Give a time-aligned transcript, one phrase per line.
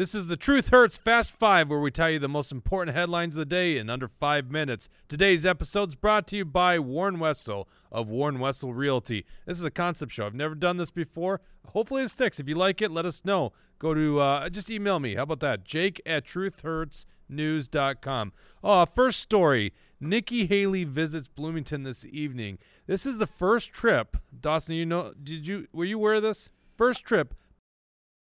[0.00, 3.36] This is the Truth Hurts Fast Five, where we tell you the most important headlines
[3.36, 4.88] of the day in under five minutes.
[5.10, 9.26] Today's episode is brought to you by Warren Wessel of Warren Wessel Realty.
[9.44, 10.24] This is a concept show.
[10.24, 11.42] I've never done this before.
[11.74, 12.40] Hopefully, it sticks.
[12.40, 13.52] If you like it, let us know.
[13.78, 15.16] Go to uh, just email me.
[15.16, 15.64] How about that?
[15.64, 18.32] Jake at truthhurtsnews.com.
[18.64, 19.74] Oh, first story.
[20.00, 22.56] Nikki Haley visits Bloomington this evening.
[22.86, 24.16] This is the first trip.
[24.40, 26.48] Dawson, you know, did you were you aware of this?
[26.78, 27.34] First trip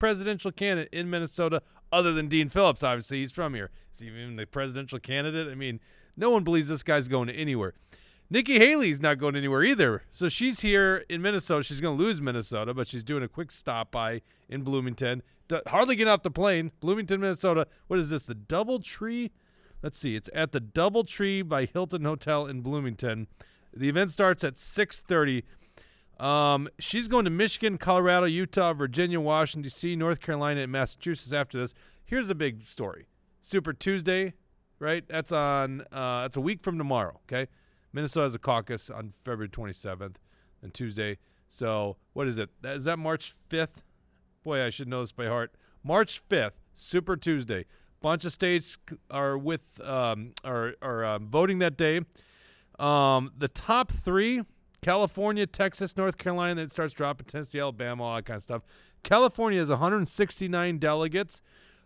[0.00, 2.82] presidential candidate in Minnesota other than Dean Phillips.
[2.82, 3.70] Obviously, he's from here.
[3.92, 5.46] Is he even the presidential candidate?
[5.46, 5.78] I mean,
[6.16, 7.74] no one believes this guy's going anywhere.
[8.28, 10.02] Nikki Haley's not going anywhere either.
[10.10, 11.62] So she's here in Minnesota.
[11.62, 15.22] She's going to lose Minnesota, but she's doing a quick stop by in Bloomington.
[15.66, 16.70] Hardly get off the plane.
[16.80, 17.66] Bloomington, Minnesota.
[17.88, 18.26] What is this?
[18.26, 19.30] The Doubletree?
[19.82, 20.14] Let's see.
[20.14, 23.26] It's at the Doubletree by Hilton Hotel in Bloomington.
[23.74, 25.42] The event starts at 6:30.
[26.20, 31.58] Um, she's going to Michigan, Colorado, Utah, Virginia, Washington D.C., North Carolina, and Massachusetts after
[31.58, 31.72] this.
[32.04, 33.06] Here's a big story:
[33.40, 34.34] Super Tuesday,
[34.78, 35.02] right?
[35.08, 35.80] That's on.
[35.90, 37.20] Uh, that's a week from tomorrow.
[37.24, 37.50] Okay,
[37.94, 40.16] Minnesota has a caucus on February 27th
[40.62, 41.16] and Tuesday.
[41.48, 42.50] So what is it?
[42.62, 43.82] Is that March 5th?
[44.44, 45.54] Boy, I should know this by heart.
[45.82, 47.64] March 5th, Super Tuesday.
[48.02, 48.76] Bunch of states
[49.10, 52.02] are with um, are are um, voting that day.
[52.78, 54.42] Um, the top three
[54.82, 58.62] California, Texas, North Carolina, then it starts dropping, Tennessee, Alabama, all that kind of stuff.
[59.02, 61.42] California has 169 delegates,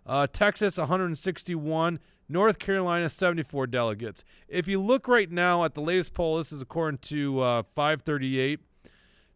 [0.07, 4.25] uh, Texas 161, North Carolina 74 delegates.
[4.49, 8.61] If you look right now at the latest poll, this is according to uh, 538.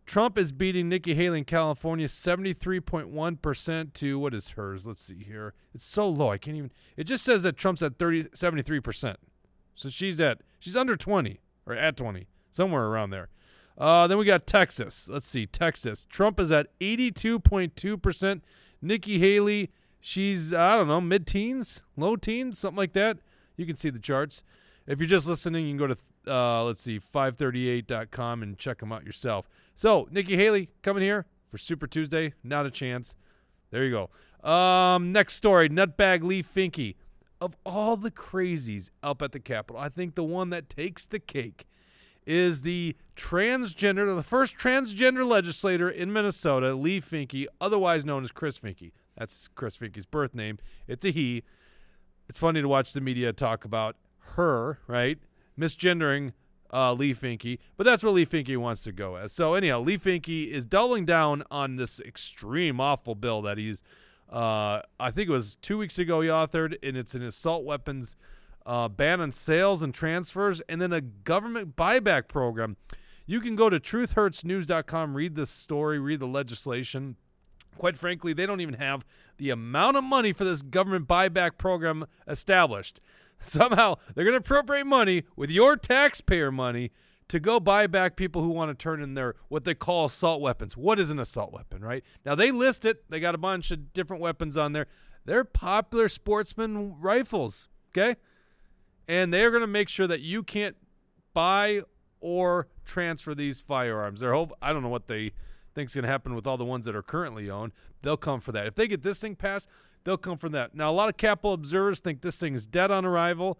[0.06, 4.86] Trump is beating Nikki Haley in California 73.1% to what is hers?
[4.86, 5.52] Let's see here.
[5.74, 6.30] It's so low.
[6.30, 6.72] I can't even.
[6.96, 9.16] It just says that Trump's at 30 73%.
[9.74, 13.28] So she's at she's under 20 or at 20, somewhere around there.
[13.78, 15.08] Uh, then we got Texas.
[15.08, 16.04] Let's see, Texas.
[16.04, 18.40] Trump is at 82.2%.
[18.82, 23.18] Nikki Haley, she's, I don't know, mid teens, low teens, something like that.
[23.56, 24.42] You can see the charts.
[24.86, 25.96] If you're just listening, you can go to,
[26.32, 29.48] uh, let's see, 538.com and check them out yourself.
[29.74, 32.34] So, Nikki Haley coming here for Super Tuesday.
[32.42, 33.14] Not a chance.
[33.70, 34.48] There you go.
[34.48, 36.96] Um, next story Nutbag Leigh Finke.
[37.40, 41.20] Of all the crazies up at the Capitol, I think the one that takes the
[41.20, 41.66] cake
[42.28, 48.58] is the transgender, the first transgender legislator in Minnesota, Leigh Finke, otherwise known as Chris
[48.58, 48.92] Finke.
[49.16, 50.58] That's Chris Finke's birth name.
[50.86, 51.42] It's a he.
[52.28, 53.96] It's funny to watch the media talk about
[54.34, 55.18] her, right?
[55.58, 56.34] Misgendering
[56.70, 59.32] uh, Leigh Finke, but that's what Leigh Finke wants to go as.
[59.32, 63.82] So anyhow, Leigh Finke is doubling down on this extreme, awful bill that he's.
[64.30, 68.16] Uh, I think it was two weeks ago he authored, and it's an assault weapons
[68.68, 72.76] uh, ban on sales and transfers, and then a government buyback program.
[73.26, 77.16] You can go to truthhurtsnews.com, read the story, read the legislation.
[77.78, 79.06] Quite frankly, they don't even have
[79.38, 83.00] the amount of money for this government buyback program established.
[83.40, 86.90] Somehow, they're going to appropriate money with your taxpayer money
[87.28, 90.42] to go buy back people who want to turn in their what they call assault
[90.42, 90.76] weapons.
[90.76, 92.04] What is an assault weapon, right?
[92.26, 93.08] Now they list it.
[93.08, 94.86] They got a bunch of different weapons on there.
[95.24, 98.16] They're popular sportsman rifles, okay?
[99.08, 100.76] And they're going to make sure that you can't
[101.32, 101.80] buy
[102.20, 104.20] or transfer these firearms.
[104.20, 105.32] Their hope I don't know what they
[105.74, 107.72] think's going to happen with all the ones that are currently owned.
[108.02, 108.66] They'll come for that.
[108.66, 109.68] If they get this thing passed,
[110.04, 110.74] they'll come for that.
[110.74, 113.58] Now a lot of Capitol observers think this thing is dead on arrival.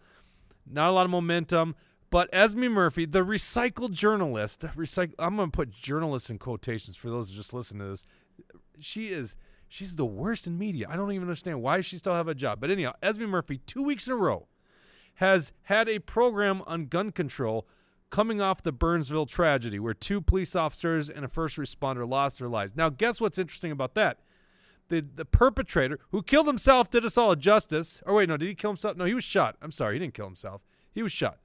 [0.70, 1.74] Not a lot of momentum.
[2.10, 7.10] But Esme Murphy, the recycled journalist, recycle, I'm going to put journalist in quotations for
[7.10, 8.06] those who just listen to this.
[8.80, 9.36] She is
[9.68, 10.86] she's the worst in media.
[10.88, 12.60] I don't even understand why she still have a job.
[12.60, 14.48] But anyhow, Esme Murphy, two weeks in a row,
[15.18, 17.66] has had a program on gun control
[18.08, 22.48] coming off the Burnsville tragedy where two police officers and a first responder lost their
[22.48, 22.76] lives.
[22.76, 24.20] Now, guess what's interesting about that?
[24.88, 28.00] The the perpetrator who killed himself did us all a justice.
[28.06, 28.96] Or wait, no, did he kill himself?
[28.96, 29.56] No, he was shot.
[29.60, 30.62] I'm sorry, he didn't kill himself.
[30.94, 31.38] He was shot.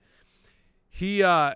[0.88, 1.56] He uh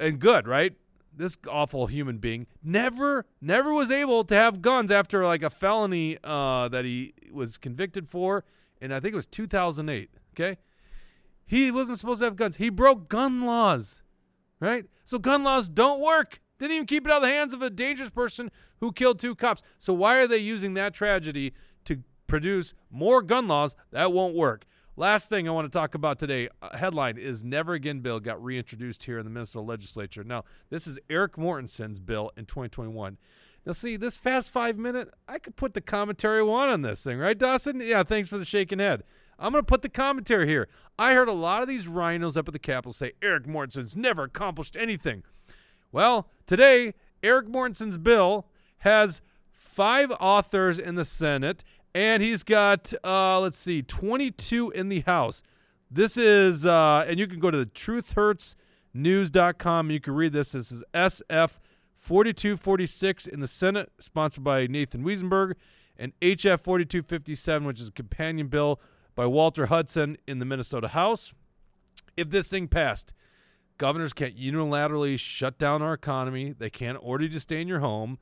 [0.00, 0.74] and good, right?
[1.14, 6.18] This awful human being never never was able to have guns after like a felony
[6.24, 8.44] uh that he was convicted for
[8.80, 10.58] and I think it was 2008, okay?
[11.52, 12.56] He wasn't supposed to have guns.
[12.56, 14.02] He broke gun laws,
[14.58, 14.86] right?
[15.04, 16.40] So gun laws don't work.
[16.58, 18.50] Didn't even keep it out of the hands of a dangerous person
[18.80, 19.62] who killed two cops.
[19.78, 21.52] So why are they using that tragedy
[21.84, 24.64] to produce more gun laws that won't work?
[24.96, 28.42] Last thing I want to talk about today uh, headline is Never Again bill got
[28.42, 30.24] reintroduced here in the Minnesota legislature.
[30.24, 33.18] Now, this is Erik Mortensen's bill in 2021.
[33.66, 37.18] Now, see, this fast five minute, I could put the commentary one on this thing,
[37.18, 37.80] right, Dawson?
[37.80, 39.04] Yeah, thanks for the shaking head.
[39.42, 40.68] I'm going to put the commentary here.
[40.98, 44.24] I heard a lot of these rhinos up at the Capitol say Erik Mortensen's never
[44.24, 45.24] accomplished anything.
[45.90, 48.46] Well, today, Erik Mortensen's bill
[48.78, 55.00] has five authors in the Senate and he's got uh, let's see, 22 in the
[55.00, 55.42] House.
[55.90, 59.90] This is, uh, and you can go to the truthhurtsnews.com.
[59.90, 60.52] You can read this.
[60.52, 61.58] This is SF
[61.96, 65.52] 4246 in the Senate, sponsored by Nathan Wesenberg,
[65.98, 68.80] and HF 4257, which is a companion bill
[69.14, 71.32] by Walter Hudson in the Minnesota House.
[72.16, 73.12] If this thing passed,
[73.78, 76.54] governors can't unilaterally shut down our economy.
[76.56, 78.18] They can't order you to stay in your home.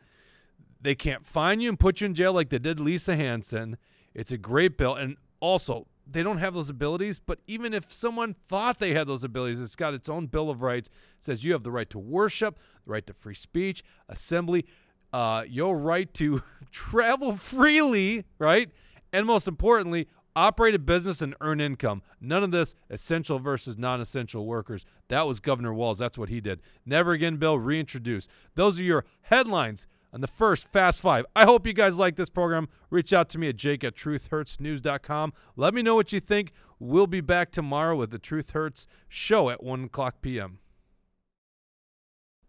[0.81, 3.77] They can't fine you and put you in jail like they did Lisa Hanson.
[4.15, 4.95] It's a great bill.
[4.95, 9.23] And also, they don't have those abilities, but even if someone thought they had those
[9.23, 10.89] abilities, it's got its own Bill of Rights.
[10.89, 14.67] It says you have the right to worship, the right to free speech, assembly,
[15.13, 16.43] uh, your right to
[16.73, 18.71] travel freely, right?
[19.13, 22.03] And most importantly, operate a business and earn income.
[22.21, 24.87] None of this essential versus non essential workers.
[25.09, 25.99] That was Governor Walz.
[25.99, 26.61] That's what he did.
[26.85, 28.31] Never again, Bill, reintroduced.
[28.55, 31.25] Those are your headlines on the first Fast Five.
[31.35, 32.69] I hope you guys like this program.
[32.91, 35.33] Reach out to me at jake at truthhurtsnews.com.
[35.57, 36.53] Let me know what you think.
[36.79, 40.59] We'll be back tomorrow with the Truth Hurts show at 1 o'clock p.m.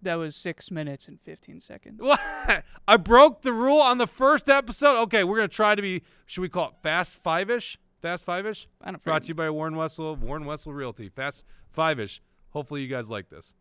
[0.02, 2.02] That was six minutes and 15 seconds.
[2.02, 2.20] What?
[2.88, 5.00] I broke the rule on the first episode?
[5.04, 7.78] Okay, we're going to try to be, should we call it Fast Five ish?
[8.02, 8.68] Fast Five ish?
[8.82, 11.10] I don't Brought to you by Warren Wessel, Warren Wessel Realty.
[11.10, 12.22] Fast Five ish.
[12.50, 13.54] Hopefully, you guys like this.